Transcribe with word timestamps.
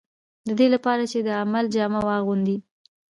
د 0.47 0.49
دې 0.59 0.67
لپاره 0.75 1.03
چې 1.11 1.19
د 1.21 1.29
عمل 1.41 1.65
جامه 1.75 1.99
واغوندي. 2.07 2.57